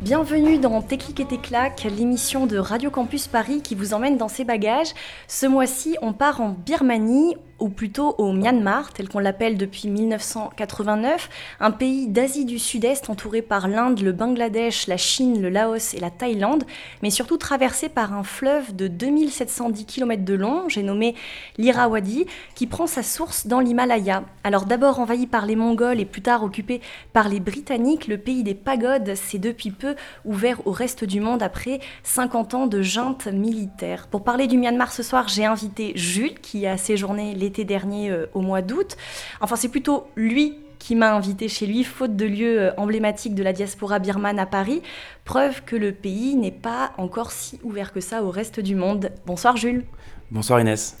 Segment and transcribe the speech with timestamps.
[0.00, 4.28] Bienvenue dans Tes clics et claques, l'émission de Radio Campus Paris qui vous emmène dans
[4.28, 4.94] ses bagages.
[5.28, 11.30] Ce mois-ci, on part en Birmanie, ou plutôt au Myanmar, tel qu'on l'appelle depuis 1989,
[11.60, 16.00] un pays d'Asie du Sud-Est entouré par l'Inde, le Bangladesh, la Chine, le Laos et
[16.00, 16.64] la Thaïlande,
[17.02, 21.14] mais surtout traversé par un fleuve de 2710 km de long, j'ai nommé
[21.56, 22.26] l'Irrawaddy,
[22.56, 24.24] qui prend sa source dans l'Himalaya.
[24.42, 26.80] Alors d'abord envahi par les Mongols et plus tard occupé
[27.12, 31.44] par les Britanniques, le pays des pagodes s'est depuis peu ouvert au reste du monde
[31.44, 34.08] après 50 ans de junte militaire.
[34.08, 38.26] Pour parler du Myanmar ce soir, j'ai invité Jules, qui a séjourné l'été dernier euh,
[38.34, 38.96] au mois d'août.
[39.40, 43.42] Enfin, c'est plutôt lui qui m'a invité chez lui, faute de lieu euh, emblématique de
[43.44, 44.82] la diaspora birmane à Paris.
[45.24, 49.10] Preuve que le pays n'est pas encore si ouvert que ça au reste du monde.
[49.24, 49.84] Bonsoir Jules.
[50.32, 50.98] Bonsoir Inès.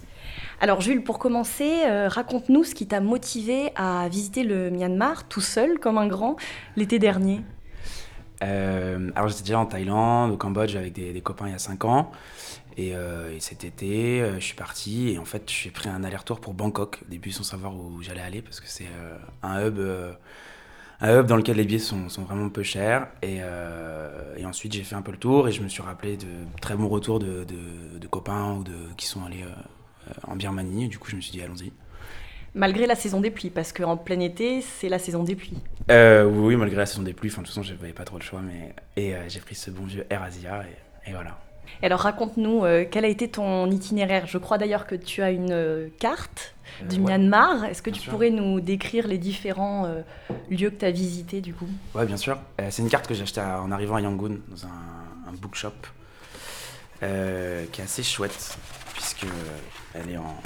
[0.60, 5.40] Alors Jules, pour commencer, euh, raconte-nous ce qui t'a motivé à visiter le Myanmar tout
[5.40, 6.36] seul, comme un grand,
[6.76, 7.40] l'été dernier.
[8.42, 11.84] Euh, alors j'étais déjà en Thaïlande, au Cambodge avec des, copains il y a 5
[11.84, 12.10] ans.
[12.76, 16.04] Et, euh, et cet été, euh, je suis parti et en fait j'ai pris un
[16.04, 19.66] aller-retour pour Bangkok, au début sans savoir où j'allais aller parce que c'est euh, un
[19.66, 19.78] hub
[21.00, 23.08] un hub dans lequel les billets sont, sont vraiment peu chers.
[23.22, 23.38] Et,
[24.36, 26.26] et ensuite j'ai fait un peu le tour et je me suis rappelé de
[26.60, 29.44] très bons retours de, de- de copains ou de, qui sont allés
[30.26, 30.88] en Birmanie.
[30.88, 31.72] Du coup je me suis dit allons-y.
[32.54, 35.56] Malgré la saison des pluies, parce qu'en plein été, c'est la saison des pluies.
[35.90, 38.18] Euh, oui, oui, malgré la saison des pluies, enfin, de toute façon j'avais pas trop
[38.18, 38.40] le choix.
[38.42, 38.74] Mais...
[38.96, 40.62] Et euh, j'ai pris ce bon vieux Air Asia
[41.06, 41.38] et, et voilà.
[41.82, 44.26] Et alors raconte-nous, euh, quel a été ton itinéraire?
[44.26, 46.54] Je crois d'ailleurs que tu as une carte
[46.90, 47.02] du ouais.
[47.02, 47.64] Myanmar.
[47.64, 48.12] Est-ce que Bien tu sûr.
[48.12, 49.86] pourrais nous décrire les différents
[50.50, 51.68] lieux que tu as visités du coup?
[51.94, 52.38] Ouais, bien sûr.
[52.68, 55.72] C'est une carte que j'ai achetée en arrivant à Yangon, dans un, un bookshop,
[57.00, 57.06] qui
[57.80, 58.58] est assez chouette,
[58.92, 59.26] puisque
[59.94, 60.36] elle est en,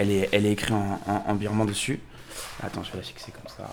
[0.00, 2.00] elle est, elle écrite en, birman dessus.
[2.62, 3.70] Attends, je vais la fixer comme ça.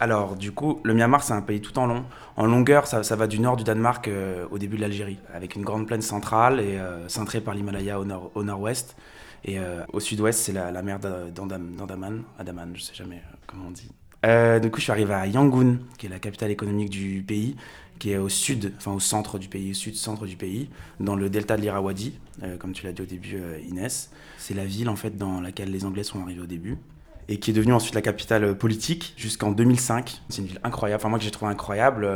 [0.00, 2.04] Alors, du coup, le Myanmar, c'est un pays tout en long.
[2.36, 5.64] En longueur, ça, va du nord du Danemark euh, au début de l'Algérie, avec une
[5.64, 8.96] grande plaine centrale et euh, cintrée par l'Himalaya au, nord, au nord-ouest.
[9.44, 12.22] Et euh, au sud-ouest, c'est la, la mer d'A- d'Andam- d'Andaman.
[12.40, 13.90] Andaman, je sais jamais euh, comment on dit.
[14.62, 17.56] Du coup, je suis arrivé à Yangon, qui est la capitale économique du pays,
[18.02, 20.68] qui est au sud, enfin au centre du pays, au sud-centre du pays,
[20.98, 24.10] dans le delta de l'Irrawaddy, euh, comme tu l'as dit au début, euh, Inès.
[24.38, 26.78] C'est la ville en fait dans laquelle les Anglais sont arrivés au début
[27.28, 30.20] et qui est devenue ensuite la capitale euh, politique jusqu'en 2005.
[30.30, 32.08] C'est une ville incroyable, enfin moi que j'ai trouvé incroyable.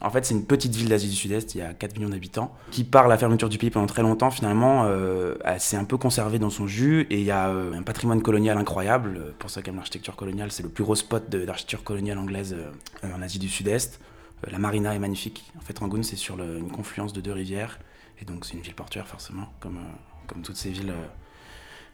[0.00, 2.54] En fait, c'est une petite ville d'Asie du Sud-Est, il y a 4 millions d'habitants,
[2.70, 6.38] qui par la fermeture du pays pendant très longtemps, finalement, euh, s'est un peu conservée
[6.38, 9.34] dans son jus et il y a un patrimoine colonial incroyable.
[9.38, 12.56] Pour qui aiment l'architecture coloniale, c'est le plus gros spot d'architecture coloniale anglaise
[13.02, 14.00] en Asie du Sud-Est.
[14.44, 15.44] Euh, La marina est magnifique.
[15.58, 17.78] En fait, Rangoon, c'est sur une confluence de deux rivières
[18.20, 20.92] et donc c'est une ville portuaire forcément, comme, euh, toutes ces villes,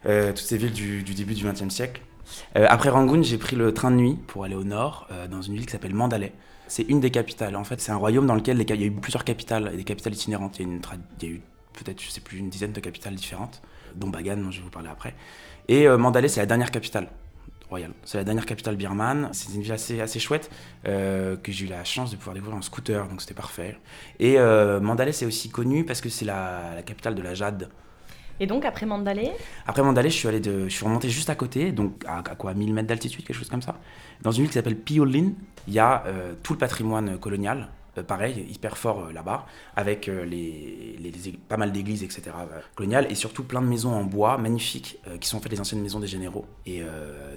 [0.05, 2.01] euh, du, début du XXe siècle.
[2.55, 5.65] Après Rangoon, j'ai pris le train de nuit pour aller au nord, dans une ville
[5.65, 6.31] qui s'appelle Mandalay.
[6.67, 7.55] C'est une des capitales.
[7.55, 9.83] En fait, c'est un royaume dans lequel il y a eu plusieurs capitales, et des
[9.83, 10.59] capitales itinérantes.
[10.59, 11.41] Il y a, eu
[11.73, 13.61] peut-être, je sais plus, une dizaine de capitales différentes,
[13.95, 15.13] dont Bagan, dont je vais vous parler après.
[15.67, 17.09] Et Mandalay, c'est la dernière capitale
[17.71, 17.93] royale.
[18.03, 19.29] C'est la dernière capitale birmane.
[19.31, 20.51] C'est une ville assez, assez chouette
[20.87, 23.79] euh, que j'ai eu la chance de pouvoir découvrir en scooter, donc c'était parfait.
[24.19, 27.69] Et euh, Mandalay, c'est aussi connu parce que c'est la, la capitale de la jade.
[28.39, 29.31] Et donc après Mandalay,
[29.67, 32.35] Après Mandalay, je suis, allé de, je suis remonté juste à côté, donc à, à
[32.35, 33.79] quoi 1000 mètres d'altitude, quelque chose comme ça.
[34.21, 35.33] Dans une ville qui s'appelle Piolin,
[35.67, 40.07] il y a euh, tout le patrimoine colonial, euh, pareil, hyper fort euh, là-bas, avec
[40.07, 42.47] euh, les, les- pas mal d'églises, etc.
[42.75, 45.81] coloniales, et surtout plein de maisons en bois magnifiques, qui sont en fait les anciennes
[45.81, 46.81] maisons des généraux, et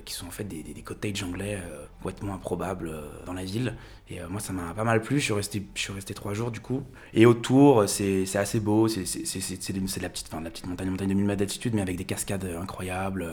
[0.05, 1.59] qui sont en fait des, des, des cottages anglais
[2.01, 2.93] complètement improbables
[3.27, 3.75] dans la ville.
[4.11, 5.19] Et moi, ça m'a pas mal plu.
[5.19, 6.83] Je suis resté, je suis resté trois jours du coup.
[7.15, 8.89] Et autour, c'est assez beau.
[8.89, 11.83] C'est de la petite, enfin, de la petite montagne, montagne de 1000 mètres d'altitude, mais
[11.83, 13.27] avec des cascades incroyables.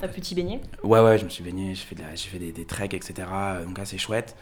[0.00, 0.60] t'as pu t'y baigner?
[0.82, 3.28] Ouais, ouais, je me suis baigné, j'ai fait, de la- fait des, des treks, etc.
[3.64, 4.36] Donc assez chouette.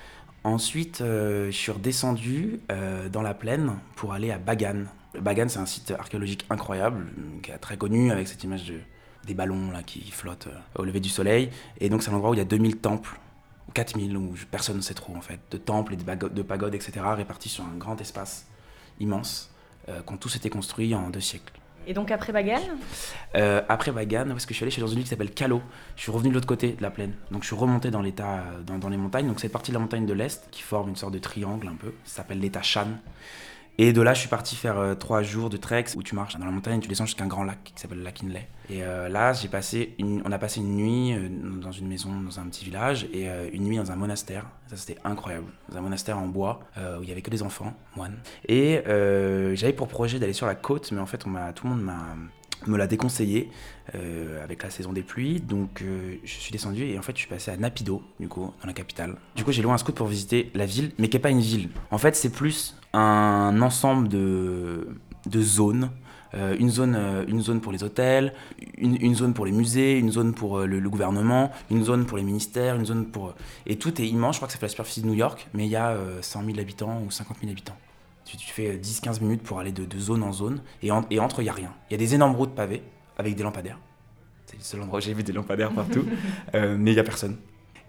[0.47, 4.85] Ensuite, euh, je suis redescendu euh, dans la plaine pour aller à Bagan.
[5.21, 7.09] Bagan, c'est un site archéologique incroyable,
[7.49, 8.79] euh, très connu avec cette image de,
[9.27, 10.47] des ballons qui flottent
[10.77, 11.51] au lever du soleil.
[11.81, 13.19] Et donc, c'est un endroit où il y a 2000 temples,
[13.69, 16.77] ou 4000, où personne ne sait trop en fait, de temples et de, de pagodes,
[16.77, 18.47] etc., répartis sur un grand espace
[19.01, 19.53] immense,
[19.89, 21.55] qui ont tous été construits en deux siècles.
[21.87, 22.61] Et donc après Bagan
[23.37, 25.31] Euh, après Bagan, est-ce que je suis allé Je suis dans une ville qui s'appelle
[25.31, 25.63] Calo.
[25.95, 27.13] Je suis revenu de l'autre côté de la plaine.
[27.31, 29.29] Donc je suis remonté dans l'état, euh, dans les montagnes.
[29.29, 31.77] Donc cette partie de la montagne de l'Est qui forme une sorte de triangle un
[31.77, 31.93] peu.
[32.05, 32.89] Ça s'appelle l'état Shan.
[33.79, 36.37] Et de là, je suis parti faire euh, trois jours de trek où tu marches
[36.39, 38.23] dans la montagne, tu descends jusqu'à un grand lac qui s'appelle le lac.
[38.71, 41.29] Et euh, là, j'ai passé une, on a passé une nuit euh,
[41.61, 44.47] dans une maison, dans un petit village, et une nuit dans un monastère.
[44.69, 45.47] Ça, c'était incroyable.
[45.69, 48.17] Dans un monastère en bois où il y avait que des enfants, moines.
[48.49, 51.83] Et j'avais pour projet d'aller sur la côte, mais en fait, on tout le monde
[51.83, 52.17] m'a
[52.67, 53.51] me l'a déconseillé
[53.95, 55.41] euh, avec la saison des pluies.
[55.41, 58.53] Donc euh, je suis descendu et en fait je suis passé à Napido, du coup,
[58.61, 59.17] dans la capitale.
[59.35, 61.41] Du coup j'ai loué un scout pour visiter la ville, mais qui n'est pas une
[61.41, 61.69] ville.
[61.91, 64.89] En fait c'est plus un ensemble de,
[65.27, 65.91] de zones.
[66.35, 66.99] Euh, une, zone,
[67.29, 68.35] une zone pour les hôtels,
[68.77, 72.25] une, une zone pour les musées, une zone pour le, gouvernement, une zone pour les
[72.25, 73.35] ministères, une zone pour...
[73.65, 75.67] Et tout est immense, je crois que ça fait la superficie de New York, mais
[75.67, 77.77] il y a euh, 100 000 habitants ou 50 000 habitants.
[78.27, 81.19] Tu, tu fais 10-15 minutes pour aller de, de zone en zone, et, en- et
[81.21, 81.73] entre, il n'y a rien.
[81.89, 82.83] Il y a des énormes routes pavées
[83.19, 83.79] avec des lampadaires.
[84.47, 86.05] C'est le seul endroit où j'ai vu des lampadaires partout,
[86.55, 87.39] Euh, mais il n'y a personne.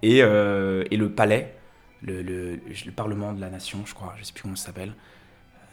[0.03, 1.55] Et, euh, et le palais,
[2.03, 2.55] le, le-
[2.85, 4.93] le parlement de la nation, je crois, je sais plus comment ça s'appelle,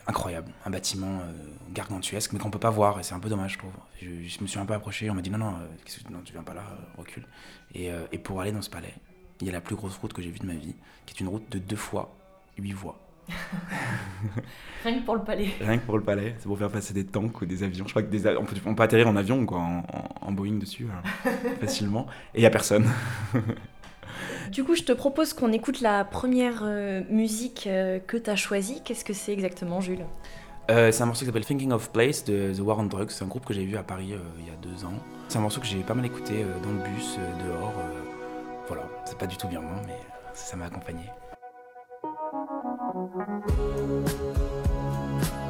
[0.06, 1.32] incroyable, un bâtiment euh,
[1.72, 3.72] gargantuesque, mais qu'on peut pas voir, et c'est un peu dommage, je trouve.
[4.02, 6.20] Je, je me suis un peu approché, on m'a dit non, non, euh, que- non
[6.24, 7.26] tu viens pas là, euh, recule.
[7.74, 8.94] Et, euh, et pour aller dans ce palais,
[9.40, 10.74] il y a la plus grosse route que j'ai vue de ma vie,
[11.06, 12.14] qui est une route de deux fois
[12.58, 12.98] huit voies.
[14.84, 15.48] Rien que pour le palais.
[15.60, 17.84] Rien que pour le palais, c'est pour faire passer des tanks ou des avions.
[17.86, 20.28] Je crois que des a- on, peut, on peut atterrir en avion, quoi, en, en-
[20.28, 20.86] en Boeing dessus,
[21.26, 21.30] euh,
[21.60, 22.06] facilement.
[22.34, 22.86] Et il n'y a personne.
[24.52, 28.36] Du coup, je te propose qu'on écoute la première euh, musique euh, que tu as
[28.36, 28.82] choisie.
[28.84, 30.04] Qu'est-ce que c'est exactement, Jules?
[30.70, 33.10] Euh, c'est un morceau qui s'appelle Thinking of Place de The War on Drugs.
[33.10, 34.92] C'est un groupe que j'ai vu à Paris euh, il y a deux ans.
[35.28, 37.72] C'est un morceau que j'ai pas mal écouté euh, dans le bus, euh, dehors.
[37.78, 38.00] euh,
[38.68, 41.02] voilà, c'est pas du tout birman, mais euh, ça m'a accompagné.
[43.14, 45.43] We'll be.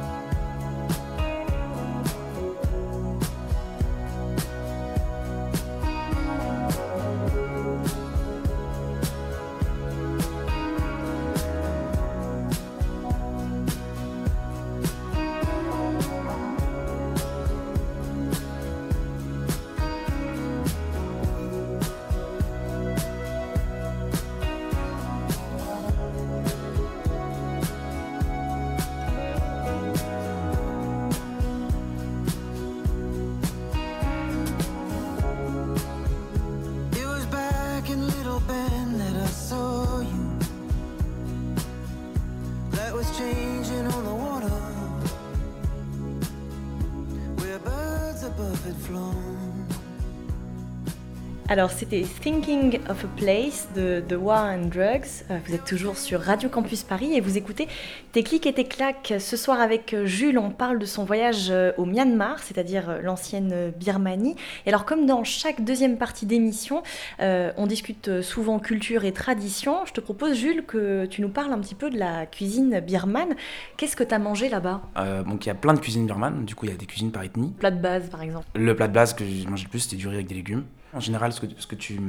[51.55, 55.23] Alors, c'était Thinking of a Place de The War and Drugs.
[55.31, 57.69] Euh, Vous êtes toujours sur Radio Campus Paris et vous écoutez
[58.11, 59.13] Tes clics et tes claques.
[59.19, 63.71] Ce soir, avec euh, Jules, on parle de son voyage euh, au Myanmar, c'est-à-dire l'ancienne
[63.79, 64.35] Birmanie.
[64.65, 66.83] Et alors, comme dans chaque deuxième partie d'émission,
[67.21, 71.53] euh, on discute souvent culture et tradition, je te propose, Jules, que tu nous parles
[71.53, 73.33] un petit peu de la cuisine birmane.
[73.77, 74.81] Qu'est-ce que tu as mangé là-bas?
[74.97, 76.85] Euh, donc il y a plein de cuisines birmanes, du coup il y a des
[76.85, 77.53] cuisines par ethnie.
[77.57, 78.45] Plat de base, par exemple.
[78.55, 80.65] Le plat de base que j'ai mangé le plus, c'était du riz avec des légumes.
[80.95, 81.99] En général, ce que, ce que, tu,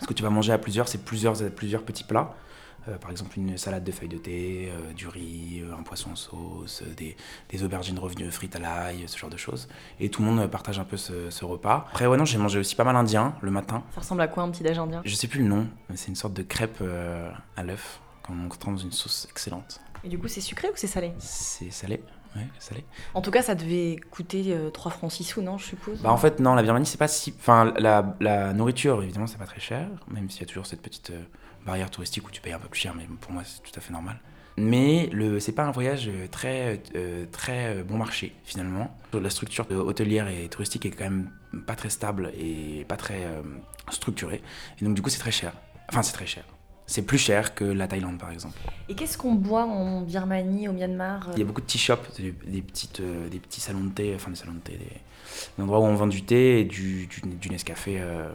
[0.00, 2.34] ce que tu vas manger à plusieurs, c'est plusieurs, plusieurs petits plats.
[2.88, 6.12] Euh, par exemple, une salade de feuilles de thé, euh, du riz, euh, un poisson
[6.12, 7.16] en sauce, des,
[7.48, 9.66] des aubergines revenues frites à l'ail, ce genre de choses.
[9.98, 11.86] Et tout le monde partage un peu ce, ce repas.
[11.90, 13.82] Après, ouais, non, j'ai mangé aussi pas mal indien le matin.
[13.92, 15.02] Ça ressemble à quoi un petit déj indien?
[15.04, 16.80] Je sais plus le nom, mais c'est une sorte de crêpe
[17.56, 19.80] à l'œuf qu'on trempe dans une sauce excellente.
[20.04, 21.12] Et du coup, c'est sucré ou c'est salé?
[21.18, 22.00] C'est salé
[22.36, 22.84] Ouais, salé.
[23.14, 26.00] En tout cas, ça devait coûter euh, 3 francs 6 sous, non, je suppose?
[26.02, 27.34] Bah en fait non, la Birmanie c'est pas si...
[27.38, 30.82] Enfin la, la nourriture évidemment c'est pas très cher, même s'il y a toujours cette
[30.82, 31.22] petite euh,
[31.64, 33.80] barrière touristique où tu payes un peu plus cher, mais pour moi c'est tout à
[33.80, 34.18] fait normal.
[34.58, 38.96] Mais le c'est pas un voyage euh, très euh, très bon marché finalement.
[39.12, 41.30] La structure hôtelière et touristique est quand même
[41.66, 43.22] pas très stable et pas très
[43.90, 44.42] structurée.
[44.80, 45.54] Et donc du coup c'est très cher.
[45.88, 46.44] Enfin c'est très cher.
[46.86, 48.56] C'est plus cher que la Thaïlande par exemple.
[48.88, 52.16] Et qu'est-ce qu'on boit en Birmanie, au Myanmar Il y a beaucoup de tea shops,
[52.18, 54.78] des, des petites, euh, des petits salons de thé, enfin des salons de thé, des,
[55.56, 58.28] des endroits où on vend du thé et du, du, du Nescafé euh,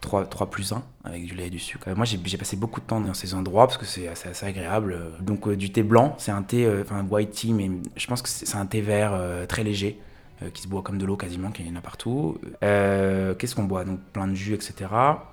[0.00, 1.88] 3, 3 plus 1 avec du lait et du sucre.
[1.88, 4.46] Euh, moi j'ai passé beaucoup de temps dans ces endroits parce que c'est assez, assez
[4.46, 4.96] agréable.
[5.20, 8.22] Donc euh, du thé blanc, c'est un thé, euh, enfin white tea, mais je pense
[8.22, 10.13] que c'est un thé vert euh, très léger euh,
[10.50, 12.38] qui se boit comme de l'eau quasiment, qu'il y en a partout.
[12.62, 13.84] Euh, Qu'est-ce qu'on boit?
[13.84, 14.90] Donc plein de jus, etc.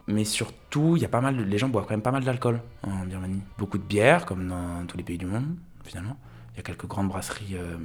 [0.08, 2.62] Mais surtout, il y a pas mal, les gens boivent quand même pas mal d'alcool
[2.84, 3.42] en Birmanie.
[3.58, 6.18] Beaucoup de bière, comme dans tous les pays du monde, finalement.
[6.54, 7.78] Il y a quelques grandes brasseries euh,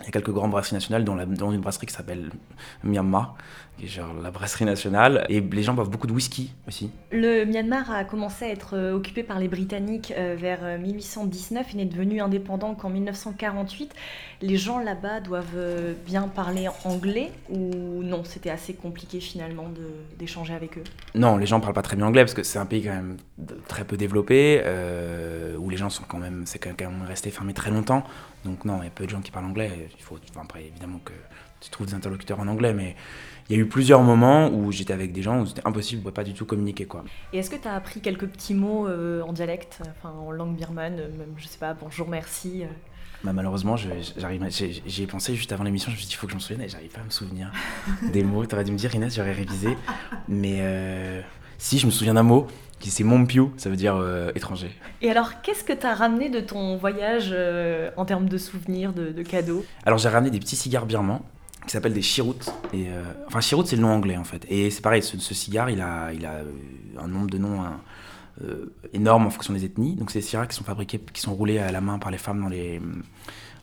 [0.00, 2.30] Il y a quelques grandes brasseries nationales, dont, la, dont une brasserie qui s'appelle
[2.84, 3.36] Myanmar,
[3.76, 5.26] qui est genre la brasserie nationale.
[5.28, 6.90] Et les gens boivent beaucoup de whisky aussi.
[7.10, 11.74] Le Myanmar a commencé à être euh, occupé par les Britanniques euh, vers euh, 1819
[11.74, 13.92] et n'est devenu indépendant qu'en 1948.
[14.40, 18.22] Les gens là-bas doivent euh, bien parler anglais ou non?
[18.24, 19.68] C'était assez compliqué finalement
[20.18, 20.84] d'échanger avec eux.
[21.14, 23.16] Non, les gens parlent pas très bien anglais parce que c'est un pays quand même
[23.66, 27.52] très peu développé, euh, où les gens sont quand même, c'est quand même resté fermé
[27.52, 28.04] très longtemps.
[28.44, 29.88] Donc non, il y a peu de gens qui parlent anglais.
[29.96, 31.12] Il faut, enfin, après évidemment que
[31.60, 32.94] tu trouves des interlocuteurs en anglais, mais
[33.48, 36.14] il y a eu plusieurs moments où j'étais avec des gens où c'était impossible, pouvait
[36.14, 37.04] pas du tout communiquer quoi.
[37.32, 40.56] Et est-ce que tu as appris quelques petits mots euh, en dialecte, enfin en langue
[40.56, 42.66] birmane, euh, même je sais pas, bonjour, merci euh.
[43.24, 44.46] Bah, malheureusement, j'arrive,
[44.86, 45.90] j'y ai pensé juste avant l'émission.
[45.90, 47.50] Je me suis dit, il faut que j'en souvienne et j'arrive pas à me souvenir
[48.12, 48.46] des mots.
[48.46, 49.76] T'aurais dû me dire, Inès, j'aurais révisé.
[50.28, 51.20] Mais euh,
[51.58, 52.46] si, je me souviens d'un mot
[52.78, 54.70] qui c'est Mompiu, ça veut dire euh, étranger.
[55.02, 58.92] Et alors, qu'est-ce que tu as ramené de ton voyage euh, en termes de souvenirs,
[58.92, 59.64] de, de cadeaux?
[59.84, 61.22] Alors j'ai ramené des petits cigares birmans
[61.66, 62.52] qui s'appellent des chiroutes.
[62.72, 64.46] Et, euh, enfin, chiroute, c'est le nom anglais en fait.
[64.48, 66.40] Et c'est pareil, ce, ce cigare, il a, il a
[67.00, 67.80] un nombre de noms hein,
[68.92, 69.94] énorme en fonction des ethnies.
[69.96, 72.18] Donc c'est des cigares qui sont fabriqués, qui sont roulés à la main par les
[72.18, 72.80] femmes dans les,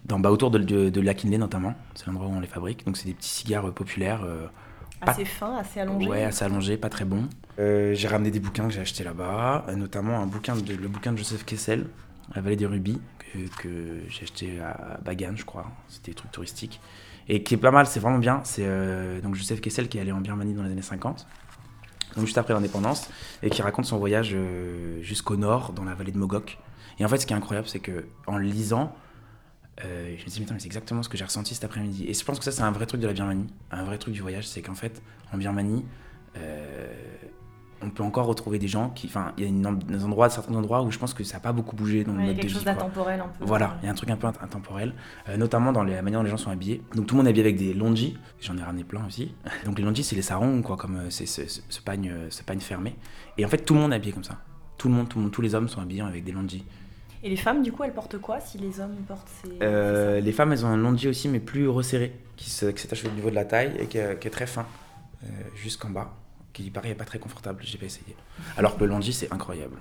[0.05, 1.74] dans, bah, autour de, de, notamment.
[1.95, 2.86] C'est l'endroit où on les fabrique.
[2.86, 4.24] Donc c'est des petits cigares populaires.
[4.25, 4.45] euh,
[5.03, 7.27] Pas- Assez fin, assez allongé Ouais, assez allongé, pas très bon.
[7.57, 10.88] Euh, j'ai ramené des bouquins que j'ai achetés là-bas, euh, notamment un bouquin de, le
[10.88, 11.88] bouquin de Joseph Kessel,
[12.35, 13.00] La vallée des rubis,
[13.59, 15.67] que, j'ai acheté à Bagan, je crois.
[15.88, 16.81] C'était des trucs touristiques.
[17.27, 18.41] Et qui est pas mal, c'est vraiment bien.
[18.43, 21.27] C'est euh, donc Joseph Kessel qui est allé en Birmanie dans les années 50,
[22.15, 23.09] donc juste après l'indépendance,
[23.41, 24.35] et qui raconte son voyage
[25.01, 26.57] jusqu'au nord, dans la vallée de Mogok.
[27.00, 28.95] Et en fait, ce qui est incroyable, c'est que en le lisant,
[29.81, 32.05] je me dis, mais, mais c'est exactement ce que j'ai ressenti cet après-midi.
[32.07, 34.13] Et je pense que ça, c'est un vrai truc de la Birmanie, un vrai truc
[34.13, 35.01] du voyage, c'est qu'en fait,
[35.33, 35.83] en Birmanie,
[37.85, 39.07] on peut encore retrouver des gens qui.
[39.07, 41.39] Enfin, il y a une- des endroits, certains endroits où je pense que ça n'a
[41.39, 43.45] pas beaucoup bougé dans Ouais, le il y a quelque chose d'intemporel un peu.
[43.45, 44.93] Voilà, il y a un truc un peu int- intemporel,
[45.29, 46.81] euh, notamment dans la manière dont les gens sont habillés.
[46.95, 49.33] Donc tout le monde est habillé avec des longis, j'en ai ramené plein aussi.
[49.65, 52.27] Donc les longis, c'est les sarongs, quoi, comme euh, c'est ce, ce- ce pagne, euh,
[52.29, 52.95] ce pagne fermé.
[53.37, 54.37] Et en fait, tout le monde est habillé comme ça.
[54.77, 56.65] Tout le monde, tout le monde, tous les hommes sont habillés avec des longis.
[57.23, 59.49] Et les femmes, du coup, elles portent quoi si les hommes portent ces.
[59.63, 63.29] Euh, les femmes, elles ont un longi aussi, mais plus resserré, qui s'attache au niveau
[63.31, 64.65] de la taille et qui est, qui est très fin,
[65.23, 66.13] euh, jusqu'en bas,
[66.55, 68.15] qui paraît pas très confortable, j'ai pas essayé.
[68.57, 69.77] Alors que le longi, c'est incroyable.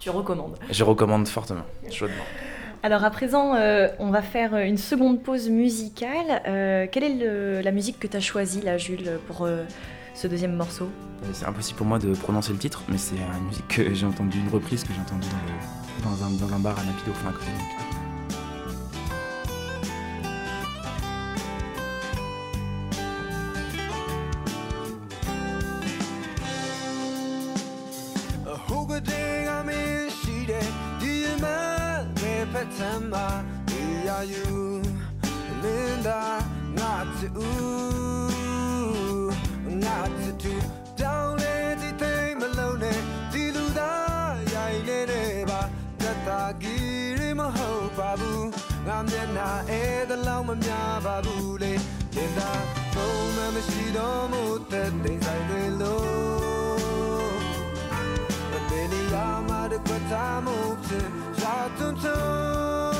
[0.00, 0.56] Tu recommandes.
[0.70, 2.24] Je recommande fortement, chaudement.
[2.82, 6.42] Alors à présent, euh, on va faire une seconde pause musicale.
[6.46, 9.64] Euh, quelle est le- la musique que tu as choisie, là, Jules, pour euh,
[10.14, 10.90] ce deuxième morceau?
[11.32, 14.38] C'est impossible pour moi de prononcer le titre, mais c'est une musique que j'ai entendue,
[14.38, 17.30] une reprise que j'ai entendue dans, le- dans un, dans un bar à Napido, enfin
[17.30, 17.83] à côté de Napido.
[32.64, 33.30] September
[33.70, 34.46] ဒီရယူ
[35.62, 36.22] လင်းတာ
[36.78, 37.28] ငါတူ
[39.84, 39.98] ငါ
[40.42, 40.54] တူ
[41.00, 43.00] တောင်းလေဒီသိမလုံးနဲ့
[43.32, 45.60] ဒီလူသားရိုင်နေနေပါ
[46.02, 46.28] တတ
[46.62, 46.76] ကီ
[47.18, 48.48] ရီမဟုတ်ပါဘူး
[48.86, 51.72] ငါမျက်နှာအဲတလောက်မများပါဘူးလေ
[52.14, 52.50] တင်တာ
[52.94, 53.12] ဘုံ
[53.54, 54.42] မရှိတော့မှု
[54.72, 57.34] တဲ့တိမ်ဆိုင်တွေလို့
[58.68, 60.56] ဘယ်နေရာမှာတကွတာမှု
[60.86, 61.08] ဖြစ်
[61.78, 62.93] tout temps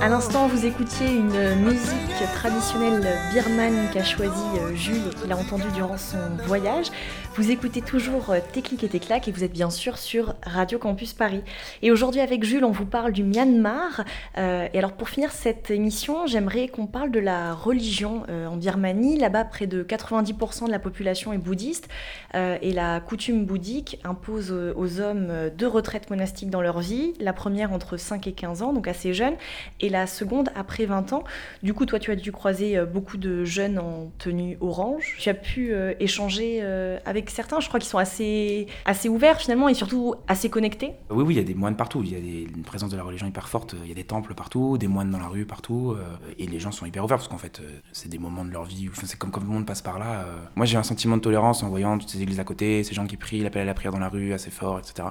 [0.00, 5.36] À l'instant, vous écoutiez une musique traditionnelle birmane qu'a choisie euh, Jules et qu'il a
[5.36, 6.86] entendue durant son voyage.
[7.34, 11.14] Vous écoutez toujours euh, clics et claques et vous êtes bien sûr sur Radio Campus
[11.14, 11.42] Paris.
[11.82, 14.04] Et aujourd'hui avec Jules, on vous parle du Myanmar.
[14.38, 19.18] Euh, et alors pour finir cette émission, j'aimerais qu'on parle de la religion en Birmanie.
[19.18, 21.88] Là-bas, près de 90% de la population est bouddhiste
[22.34, 27.14] et la coutume bouddhique impose aux hommes deux retraites monastiques dans leur vie.
[27.20, 29.34] La première entre 5 et 15 ans, donc assez jeune,
[29.80, 31.24] et la seconde après 20 ans.
[31.62, 35.16] Du coup, toi, tu as dû croiser euh, beaucoup de jeunes en tenue orange.
[35.18, 39.40] Tu as pu euh, échanger euh, avec certains, je crois qu'ils sont assez, assez ouverts
[39.40, 40.92] finalement et surtout assez connectés.
[41.10, 43.02] Oui, oui, il y a des moines partout, il y a une présence de la
[43.02, 45.96] religion hyper forte, il y a des temples partout, des moines dans la rue partout,
[46.38, 47.60] et les gens sont hyper ouverts parce qu'en fait,
[47.92, 50.24] c'est des moments de leur vie, enfin, c'est comme quand le monde passe par là.
[50.56, 53.06] Moi, j'ai un sentiment de tolérance en voyant toutes ces églises à côté, ces gens
[53.06, 55.08] qui prient, l'appel à la prière dans la rue assez fort, etc.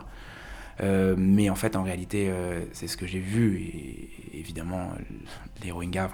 [0.82, 4.92] Euh, mais en fait, en réalité, euh, c'est ce que j'ai vu, et évidemment,
[5.64, 6.10] les Rohingyas,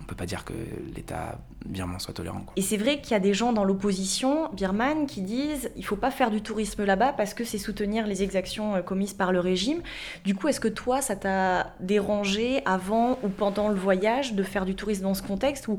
[0.00, 0.52] on peut pas dire que
[0.94, 2.44] l'État birman soit tolérant.
[2.56, 5.96] Et c'est vrai qu'il y a des gens dans l'opposition birmane qui disent il faut
[5.96, 9.38] pas faire du tourisme là-bas parce que c'est soutenir les exactions euh, commises par le
[9.38, 9.80] régime.
[10.24, 14.64] Du coup, est-ce que toi, ça t'a dérangé avant ou pendant le voyage de faire
[14.64, 15.78] du tourisme dans ce contexte ou,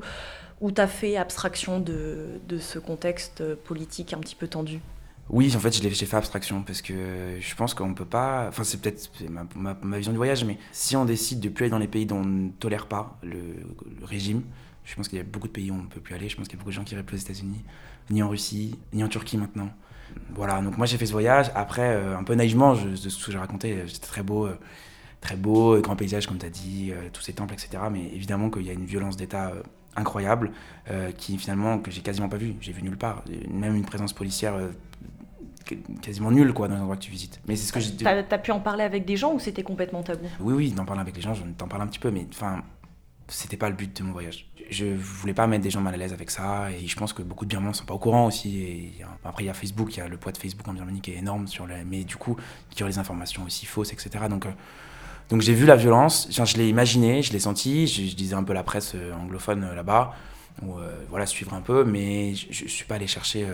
[0.61, 4.79] ou t'as fait abstraction de, ce contexte politique un petit peu tendu?
[5.29, 8.47] Oui, en fait, j'ai fait abstraction parce que je pense qu'on peut pas.
[8.49, 9.09] Enfin, c'est peut-être
[9.55, 12.17] ma, vision du voyage, mais si on décide de plus aller dans les pays dont
[12.17, 13.39] on ne tolère pas le,
[14.03, 14.43] régime,
[14.83, 16.27] je pense qu'il y a beaucoup de pays où on ne peut plus aller.
[16.27, 17.63] Je pense qu'il y a beaucoup de gens qui iraient plus aux États-Unis,
[18.09, 19.69] ni en Russie, ni en Turquie maintenant.
[20.35, 21.51] Voilà, donc moi j'ai fait ce voyage.
[21.55, 24.59] Après, euh, un peu naïvement, de ce que j'ai raconté, euh, c'était très beau, euh,
[25.23, 27.83] très beau, euh, grand paysage comme tu as dit, euh, tous ces temples, etc.
[27.91, 29.63] Mais évidemment qu'il y a une violence d'État euh,
[29.95, 30.51] incroyable
[30.89, 32.55] euh, qui finalement que j'ai quasiment pas vu.
[32.61, 34.69] J'ai vu nulle part, même une présence policière euh,
[35.65, 37.39] qu- quasiment nulle quoi dans les endroits que tu visites.
[37.47, 37.95] Mais c'est ce que j'ai.
[37.95, 40.27] T'as as pu en parler avec des gens ou c'était complètement tabou?
[40.39, 42.63] Oui, oui, d'en parler avec les gens, j'en t'en parle un petit peu, mais enfin,
[43.27, 44.49] c'était pas le but de mon voyage.
[44.69, 47.21] Je voulais pas mettre des gens mal à l'aise avec ça, et je pense que
[47.21, 48.59] beaucoup de Birmans sont pas au courant aussi.
[48.61, 51.01] Et après, il y a Facebook, il y a le poids de Facebook en Birmanie
[51.01, 52.37] qui est énorme, sur mais du coup,
[52.69, 54.09] qui ont les informations aussi fausses, etc.
[54.29, 54.51] Donc, euh,
[55.29, 58.53] donc j'ai vu la violence, je l'ai imaginé, je l'ai senti, je, lisais un peu
[58.53, 60.13] la presse euh, anglophone euh, là-bas,
[60.63, 63.47] euh, voilà, suivre un peu, mais je, je suis pas allé chercher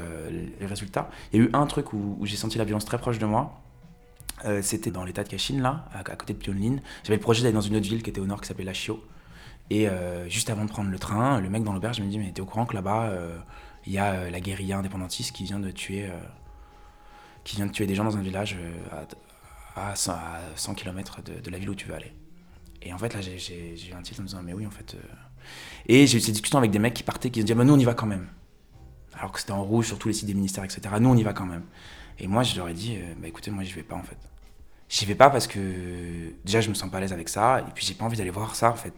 [0.59, 1.09] les résultats.
[1.31, 3.61] Il y a eu un truc où, j'ai senti la violence très proche de moi.
[4.61, 6.79] C'était dans l'état de Kachin, là, à, côté de Pyongyang.
[7.03, 9.03] J'avais le projet d'aller dans une autre ville qui était au nord, qui s'appelait Lashio.
[9.69, 9.87] Et
[10.27, 12.45] juste avant de prendre le train, le mec dans l'auberge me dit Mais t'es au
[12.45, 13.13] courant que là-bas,
[13.85, 16.09] il y a la guérilla indépendantiste qui vient de tuer,
[17.43, 18.57] qui vient de tuer des gens dans un village
[19.75, 22.13] à 100, à 100 km de, la ville où tu veux aller.
[22.81, 24.95] Et en fait, là, j'ai eu un titre en me disant Mais oui, en fait.
[24.95, 25.15] euh.
[25.87, 27.73] Et j'ai eu ces discussions avec des mecs qui partaient, qui se disaient bah, Nous,
[27.73, 28.27] on y va quand même.
[29.13, 30.81] Alors que c'était en rouge sur tous les sites des ministères, etc.
[30.99, 31.63] Nous, on y va quand même.
[32.19, 34.17] Et moi, je leur ai dit euh, Bah écoutez, moi, j'y vais pas en fait.
[34.87, 37.71] J'y vais pas parce que déjà, je me sens pas à l'aise avec ça, et
[37.75, 38.93] puis j'ai pas envie d'aller voir ça en fait.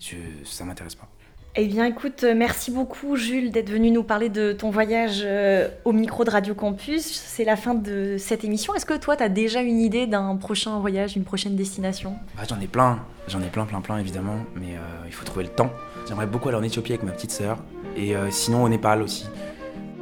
[0.00, 1.08] Je, ça m'intéresse pas.
[1.54, 5.68] Eh bien, écoute, euh, merci beaucoup, Jules, d'être venu nous parler de ton voyage euh,
[5.84, 7.04] au micro de Radio Campus.
[7.04, 8.74] C'est la fin de cette émission.
[8.74, 12.14] Est-ce que toi, tu as déjà une idée d'un prochain voyage, une prochaine destination?
[12.38, 15.44] Bah, j'en ai plein, j'en ai plein, plein, plein évidemment, mais euh, il faut trouver
[15.44, 15.70] le temps.
[16.08, 17.58] J'aimerais beaucoup aller en Éthiopie avec ma petite sœur,
[17.98, 19.26] et euh, sinon au Népal aussi.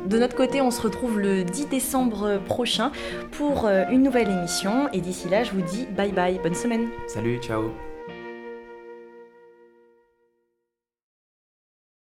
[0.07, 2.92] De notre côté, on se retrouve le 10 décembre prochain
[3.33, 4.88] pour une nouvelle émission.
[4.95, 6.88] Et d'ici là, je vous dis bye bye, bonne semaine.
[7.07, 7.71] Salut, ciao